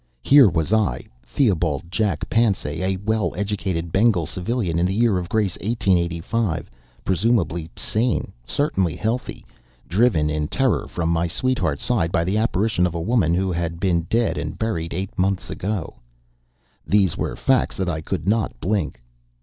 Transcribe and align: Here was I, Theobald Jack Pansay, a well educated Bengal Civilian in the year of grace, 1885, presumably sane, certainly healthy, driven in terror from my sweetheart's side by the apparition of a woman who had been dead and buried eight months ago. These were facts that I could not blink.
Here 0.23 0.49
was 0.49 0.73
I, 0.73 1.03
Theobald 1.27 1.83
Jack 1.91 2.27
Pansay, 2.27 2.81
a 2.81 2.97
well 3.05 3.33
educated 3.37 3.91
Bengal 3.91 4.25
Civilian 4.25 4.79
in 4.79 4.87
the 4.87 4.95
year 4.95 5.19
of 5.19 5.29
grace, 5.29 5.57
1885, 5.61 6.71
presumably 7.05 7.69
sane, 7.75 8.33
certainly 8.43 8.95
healthy, 8.95 9.45
driven 9.87 10.27
in 10.27 10.47
terror 10.47 10.87
from 10.87 11.09
my 11.09 11.27
sweetheart's 11.27 11.83
side 11.83 12.11
by 12.11 12.23
the 12.23 12.39
apparition 12.39 12.87
of 12.87 12.95
a 12.95 12.99
woman 12.99 13.35
who 13.35 13.51
had 13.51 13.79
been 13.79 14.07
dead 14.09 14.39
and 14.39 14.57
buried 14.57 14.91
eight 14.95 15.15
months 15.19 15.51
ago. 15.51 15.97
These 16.83 17.15
were 17.15 17.35
facts 17.35 17.77
that 17.77 17.87
I 17.87 18.01
could 18.01 18.27
not 18.27 18.59
blink. 18.59 18.99